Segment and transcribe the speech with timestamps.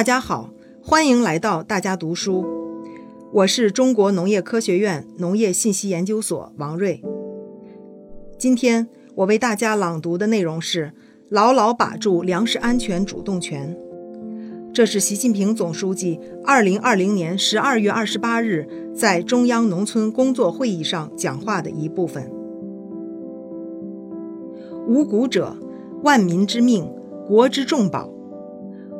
[0.00, 0.48] 大家好，
[0.82, 2.42] 欢迎来到大家读书。
[3.34, 7.02] 我是中国农业科学院农业信息研究所王瑞。
[8.38, 10.94] 今天我为大家朗读的内容是
[11.28, 13.76] “牢牢把住粮食安全主动权”。
[14.72, 22.26] 这是习近平总书记二零二零年十二月二十八日在中央农村工作会议上讲话的一部分。
[24.88, 25.54] 无谷者，
[26.02, 26.90] 万民之命，
[27.28, 28.10] 国之重宝。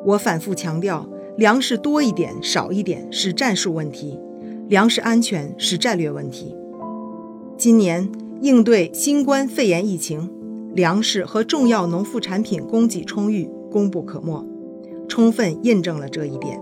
[0.04, 4.18] 我反复强调，粮食多一点、少一点是战术问题，
[4.68, 6.56] 粮食安全是战略问题。
[7.58, 10.30] 今年应对新冠肺炎疫情，
[10.74, 14.42] 粮食和重要农副产品供给充裕、功不可没，
[15.06, 16.58] 充分印证了这一点。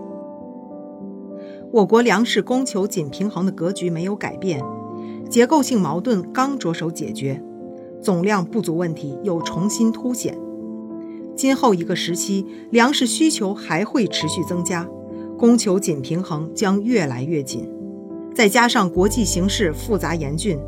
[1.71, 4.61] 我国粮食供求紧平衡的格局没有改变，
[5.29, 7.41] 结构性矛盾刚着手解决，
[8.01, 10.37] 总量不足问题又重新凸显。
[11.39, 14.85] 今后一个时期，粮食需求还会持续增加，
[15.37, 17.65] 供求紧平衡将越来越紧。
[18.35, 20.59] 再加上国际形势复杂严峻，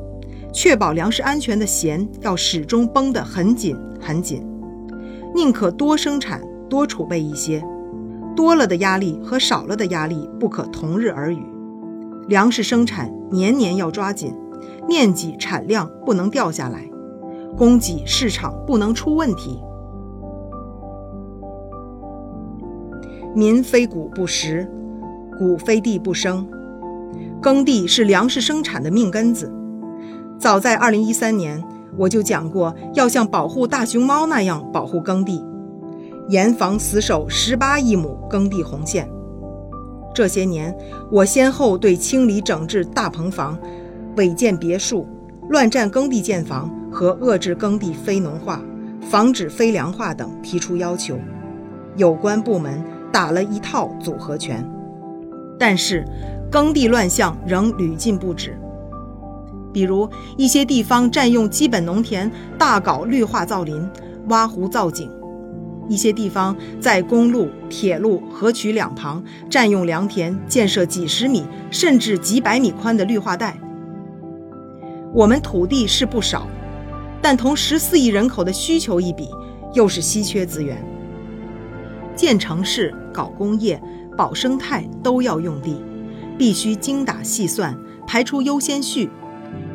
[0.54, 4.48] 确保粮食安全的弦要始终绷得很紧很紧。
[5.36, 7.62] 宁可多生产多储备一些，
[8.34, 11.44] 多了的压力和少了的压力不可同日而语。
[12.30, 14.34] 粮食生产年年要抓紧，
[14.88, 16.90] 面积产量不能掉下来，
[17.58, 19.60] 供给市场不能出问题。
[23.34, 24.68] 民非谷不食，
[25.38, 26.46] 谷非地不生。
[27.42, 29.50] 耕地是粮食生产的命根子。
[30.38, 31.64] 早在2013年，
[31.98, 35.42] 我就讲过，要像保护大熊猫那样保护耕地，
[36.28, 39.10] 严防死守18亿亩耕地红线。
[40.14, 40.76] 这些年，
[41.10, 43.58] 我先后对清理整治大棚房、
[44.18, 45.08] 违建别墅、
[45.48, 48.62] 乱占耕地建房和遏制耕地非农化、
[49.00, 51.18] 防止非粮化等提出要求，
[51.96, 52.84] 有关部门。
[53.12, 54.68] 打了一套组合拳，
[55.60, 56.06] 但是
[56.50, 58.58] 耕地乱象仍屡禁不止。
[59.74, 63.90] 比如一些地方占用基本农田，大搞绿化造林、
[64.28, 65.08] 挖湖造景；
[65.88, 73.58] 一些地方在公路、铁路、河渠两旁占用良田，建设几十米甚至几百米宽的绿化带。
[75.14, 76.48] 我们土地是不少，
[77.22, 79.30] 但同十四亿人口的需求一比，
[79.74, 80.78] 又是稀缺资源。
[82.16, 83.82] 建城市、搞工业、
[84.18, 85.82] 保生态都要用地，
[86.38, 89.10] 必须精打细算，排出优先序，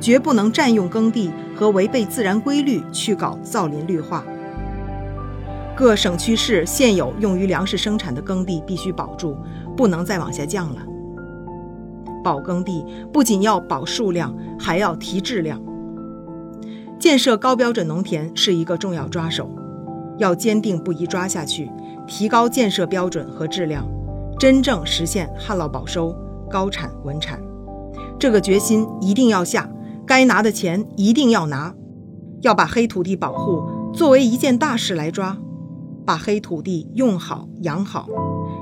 [0.00, 4.24] 绝不能占用耕地和违背自然规律去搞造林绿化。
[5.74, 9.36] 各省区市现有用于粮食生产的耕地必须保住，
[9.76, 10.80] 不能再往下降了。
[12.24, 15.60] 保耕地不仅要保数量，还要提质量。
[16.98, 19.50] 建设高标准农田是一个重要抓手，
[20.16, 21.70] 要坚定不移抓下去。
[22.06, 23.86] 提高建设标准和质量，
[24.38, 26.14] 真正实现旱涝保收、
[26.50, 27.40] 高产稳产，
[28.18, 29.70] 这个决心一定要下。
[30.06, 31.74] 该拿的钱一定要拿，
[32.42, 35.36] 要把黑土地保护作为一件大事来抓，
[36.04, 38.06] 把黑土地用好养好。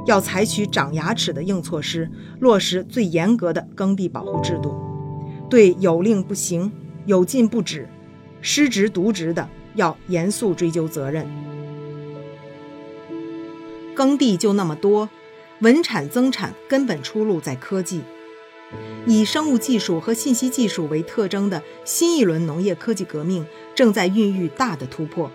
[0.07, 2.11] 要采取长牙齿的硬措施，
[2.41, 4.75] 落实最严格的耕地保护制度。
[5.51, 6.73] 对有令不行、
[7.05, 7.89] 有禁不止、
[8.41, 11.27] 失职渎职的，要严肃追究责任。
[13.95, 15.09] 耕地就那么多，
[15.61, 18.03] 稳产增产根本出路在科技。
[19.07, 25.31] 以生物技术和信息技术为特征的新一轮农业科技革命正在孕育大的突破，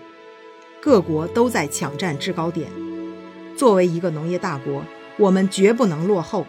[0.80, 2.70] 各国都在抢占制高点。
[3.56, 4.84] 作为一个农业大国，
[5.16, 6.46] 我们绝不能落后，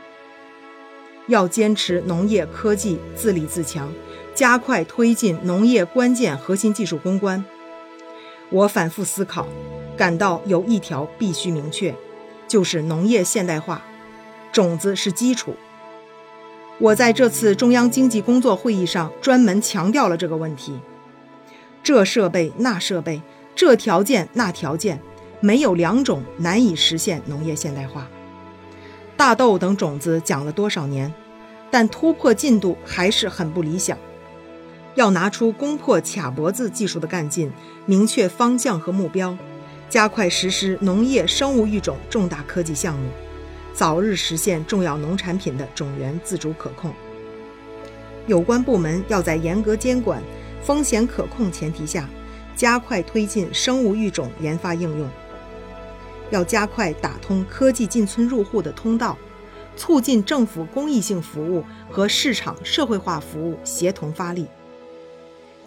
[1.28, 3.94] 要坚持农业科技自立自强，
[4.34, 7.46] 加快推进农业关键核心技术攻关。
[8.50, 9.48] 我反复思考。
[9.98, 11.94] 感到有一条必须明确，
[12.48, 13.82] 就是农业现代化，
[14.52, 15.56] 种子是基础。
[16.80, 20.80] 我在这次中央经济工作会议上专门强调了这个问题。
[21.84, 23.22] 这设备那设备，
[23.56, 25.00] 这条件那条件，
[25.40, 28.08] 没有两种难以实现农业现代化。
[29.16, 31.14] 大豆等种子讲了多少年，
[31.70, 33.98] 但突破进度还是很不理想。
[34.96, 37.52] 要拿出攻破卡脖子技术的干劲，
[37.86, 39.38] 明确方向和目标。
[39.92, 43.10] 加快实施农业生物育种重大科技项目，
[43.74, 46.94] 早日实现重要农产品的种源自主可控。
[48.26, 50.24] 有关部门要在严格监管、
[50.64, 52.10] 风险可控前提下，
[52.56, 55.10] 加快推进生物育种研发应用。
[56.30, 59.18] 要加快打通科技进村入户的通道，
[59.76, 64.48] 促进政府公益性服务和市场社会化服务协同发力。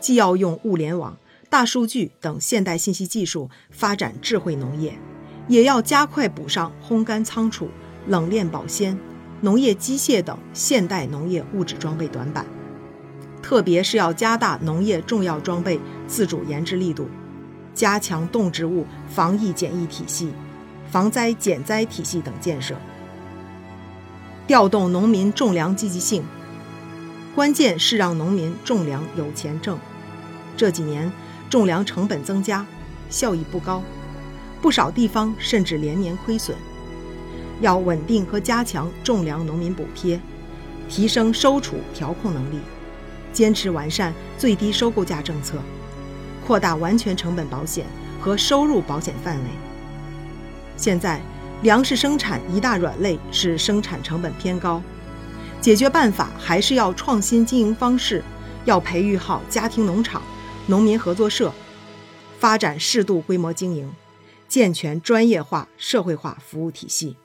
[0.01, 1.15] 既要用物联网。
[1.55, 4.99] 大数据等现代信息技术发展智慧农业，
[5.47, 7.69] 也要加快补上烘干仓储、
[8.09, 8.99] 冷链保鲜、
[9.41, 12.45] 农业机械等现代农业物质装备短板，
[13.41, 15.79] 特别是要加大农业重要装备
[16.09, 17.07] 自主研制力度，
[17.73, 20.33] 加强动植物防疫检疫体系、
[20.91, 22.75] 防灾减灾体系等建设，
[24.49, 26.25] 调动农民种粮积极性。
[27.33, 29.79] 关键是让农民种粮有钱挣。
[30.57, 31.11] 这几年
[31.51, 32.67] 种粮成本增加，
[33.09, 33.83] 效益不高，
[34.61, 36.57] 不少地方甚至连年亏损。
[37.61, 40.21] 要稳定和加强种粮农民补贴，
[40.89, 42.59] 提升收储调控能力，
[43.33, 45.59] 坚持完善最低收购价政策，
[46.45, 47.87] 扩大完全成本保险
[48.21, 49.45] 和收入保险范围。
[50.77, 51.21] 现在，
[51.63, 54.83] 粮食生产一大软肋是生产成本偏高。
[55.61, 58.23] 解决办法还是要创新经营方式，
[58.65, 60.21] 要培育好家庭农场、
[60.67, 61.53] 农民合作社，
[62.39, 63.93] 发展适度规模经营，
[64.49, 67.17] 健全专业化、社会化服务体系，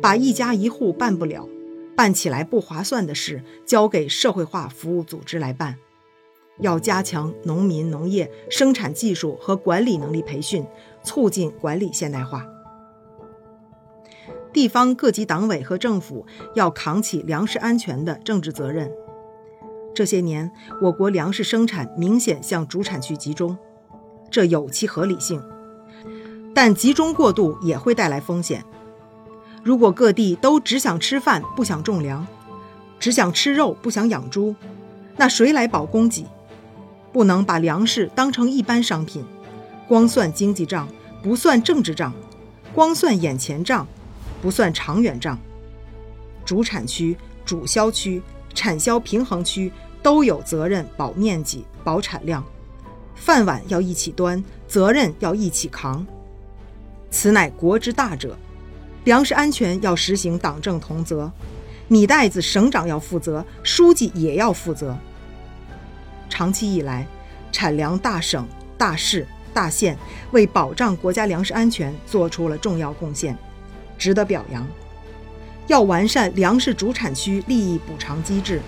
[0.00, 1.46] 把一家一户办不了、
[1.94, 5.76] 办起来不划算的事交给社会化服务组织来办。
[6.60, 10.66] 要加强农民农业生产技术和管理能力培训，
[11.02, 12.46] 促进管理现代化。
[14.50, 18.90] 地方各级党委和政府要扛起粮食安全的政治责任。
[19.94, 20.50] 这些年，
[20.80, 23.56] 我国粮食生产明显向主产区集中，
[24.30, 25.42] 这有其合理性，
[26.54, 28.64] 但集中过度也会带来风险。
[29.62, 32.26] 如果各地都只想吃饭不想种粮，
[32.98, 34.54] 只想吃肉不想养猪，
[35.16, 36.26] 那谁来保供给？
[37.12, 39.24] 不能把粮食当成一般商品，
[39.88, 40.88] 光算经济账
[41.22, 42.12] 不算政治账，
[42.74, 43.86] 光算眼前账。
[44.42, 45.38] 不算长远账，
[46.46, 47.14] 主产区、
[47.44, 48.22] 主销区、
[48.54, 52.44] 产销平衡区都有责任保面积、保产量，
[53.14, 56.06] 饭碗要一起端，责任要一起扛。
[57.10, 58.36] 此乃国之大者，
[59.04, 61.30] 粮食安全要实行党政同责，
[61.88, 64.96] 米袋子省长要负责，书记也要负责。
[66.28, 67.06] 长期以来，
[67.50, 68.46] 产粮大省、
[68.78, 69.98] 大市、大县
[70.30, 73.36] 为保障国家粮食安全做出了重要贡献。
[73.98, 74.66] 值得表扬，
[75.70, 78.60] 要完善粮食主产区利益补偿机制，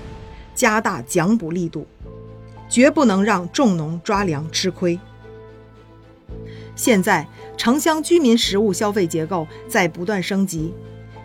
[0.54, 1.84] 加大奖补力度，
[2.68, 4.96] 绝不能让种农抓粮吃亏。
[6.76, 7.26] 现在
[7.56, 10.72] 城乡居民食物消费结构在不断升级，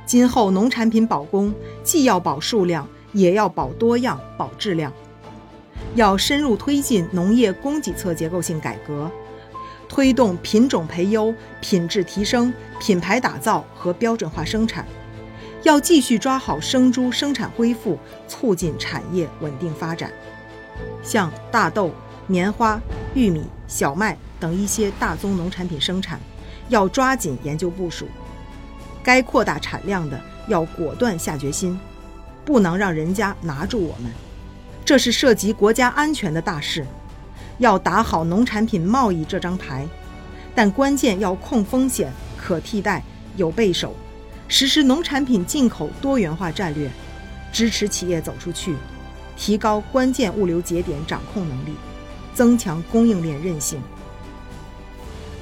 [0.03, 1.53] 今后农产品保供
[1.83, 4.91] 既要保数量，也要保多样、保质量，
[5.93, 9.11] 要深入推进农业供给侧结构性改革。
[9.87, 11.31] 推动品种培优、
[11.61, 14.83] 品质提升、品牌打造和标准化生产，
[15.67, 20.09] 要继续抓好生猪生产恢复，促进产业稳定发展。
[21.03, 21.91] 像大豆、
[22.25, 22.79] 棉花、
[23.13, 26.21] 玉米、小麦等一些大宗农产品生产，
[26.69, 28.07] 要抓紧研究部署。
[29.03, 30.17] 该扩大产量的，
[30.47, 31.77] 要果断下决心，
[32.45, 34.09] 不能让人家拿住我们。
[34.85, 36.87] 这是涉及国家安全的大事。
[37.57, 39.85] 要打好农产品贸易这张牌，
[40.55, 43.03] 但关键要控风险、可替代、
[43.35, 43.93] 有备手，
[44.47, 46.89] 实施农产品进口多元化战略，
[47.51, 48.75] 支持企业走出去，
[49.35, 51.73] 提高关键物流节点掌控能力，
[52.33, 53.81] 增强供应链韧性。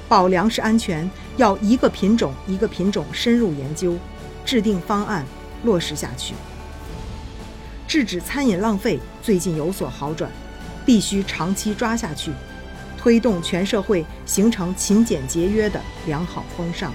[0.08, 3.96] 保粮食安全要一个品种一个品种深入研究，
[4.44, 5.24] 制定方案
[5.64, 6.34] 落实下去。
[7.86, 10.30] 制止餐饮浪费最近有所好转。
[10.84, 12.30] 必须长期抓下去，
[12.96, 16.94] 推动全社会形成勤俭节约的良好风尚。